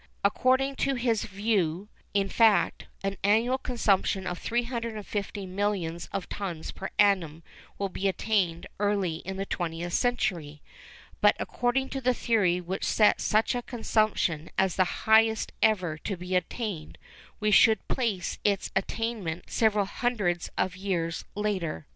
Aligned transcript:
According 0.23 0.77
to 0.77 0.95
his 0.95 1.25
view, 1.25 1.87
in 2.15 2.27
fact, 2.27 2.87
an 3.03 3.17
annual 3.23 3.59
consumption 3.59 4.25
of 4.25 4.39
350 4.39 5.45
millions 5.45 6.09
of 6.11 6.27
tons 6.27 6.71
per 6.71 6.89
annum 6.97 7.43
will 7.77 7.87
be 7.87 8.07
attained 8.07 8.65
early 8.79 9.17
in 9.17 9.37
the 9.37 9.45
twentieth 9.45 9.93
century; 9.93 10.63
but 11.21 11.35
according 11.39 11.87
to 11.89 12.01
the 12.01 12.15
theory 12.15 12.59
which 12.59 12.83
sets 12.83 13.23
such 13.23 13.53
a 13.53 13.61
consumption 13.61 14.49
as 14.57 14.75
the 14.75 14.85
highest 15.05 15.51
ever 15.61 15.99
to 15.99 16.17
be 16.17 16.33
attained, 16.35 16.97
we 17.39 17.51
should 17.51 17.87
place 17.87 18.39
its 18.43 18.71
attainment 18.75 19.51
several 19.51 19.85
hundreds 19.85 20.49
of 20.57 20.75
years 20.75 21.25
later. 21.35 21.85